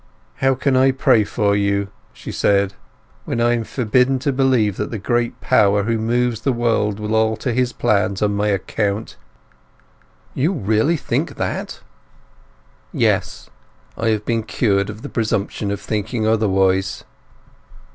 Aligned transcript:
"How 0.37 0.55
can 0.55 0.75
I 0.75 0.89
pray 0.89 1.23
for 1.23 1.55
you," 1.55 1.89
she 2.11 2.31
said, 2.31 2.73
"when 3.25 3.39
I 3.39 3.53
am 3.53 3.63
forbidden 3.63 4.17
to 4.25 4.33
believe 4.33 4.77
that 4.77 4.89
the 4.89 4.97
great 4.97 5.39
Power 5.41 5.83
who 5.83 5.99
moves 5.99 6.41
the 6.41 6.51
world 6.51 6.99
would 6.99 7.11
alter 7.11 7.51
His 7.51 7.71
plans 7.71 8.23
on 8.23 8.33
my 8.33 8.47
account?" 8.47 9.15
"You 10.33 10.53
really 10.53 10.97
think 10.97 11.35
that?" 11.35 11.81
"Yes. 12.91 13.51
I 13.95 14.07
have 14.07 14.25
been 14.25 14.41
cured 14.41 14.89
of 14.89 15.03
the 15.03 15.07
presumption 15.07 15.69
of 15.69 15.79
thinking 15.79 16.25
otherwise." 16.25 17.03